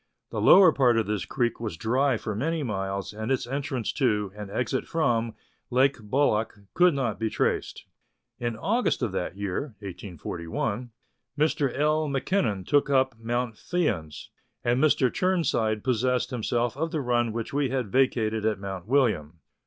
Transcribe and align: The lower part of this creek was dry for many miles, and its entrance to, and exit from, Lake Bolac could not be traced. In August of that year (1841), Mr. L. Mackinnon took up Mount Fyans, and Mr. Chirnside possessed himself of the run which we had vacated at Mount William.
The 0.31 0.41
lower 0.41 0.71
part 0.71 0.97
of 0.97 1.05
this 1.05 1.25
creek 1.25 1.59
was 1.59 1.77
dry 1.77 2.17
for 2.17 2.33
many 2.33 2.63
miles, 2.63 3.13
and 3.13 3.31
its 3.31 3.45
entrance 3.45 3.91
to, 3.93 4.31
and 4.35 4.49
exit 4.49 4.87
from, 4.87 5.35
Lake 5.69 5.97
Bolac 5.99 6.57
could 6.73 6.95
not 6.95 7.19
be 7.19 7.29
traced. 7.29 7.85
In 8.39 8.57
August 8.57 9.03
of 9.03 9.11
that 9.11 9.37
year 9.37 9.75
(1841), 9.77 10.89
Mr. 11.37 11.71
L. 11.77 12.07
Mackinnon 12.07 12.63
took 12.65 12.89
up 12.89 13.13
Mount 13.19 13.53
Fyans, 13.53 14.29
and 14.63 14.83
Mr. 14.83 15.13
Chirnside 15.13 15.83
possessed 15.83 16.31
himself 16.31 16.75
of 16.75 16.89
the 16.89 16.99
run 16.99 17.31
which 17.31 17.53
we 17.53 17.69
had 17.69 17.91
vacated 17.91 18.43
at 18.43 18.57
Mount 18.59 18.87
William. 18.87 19.37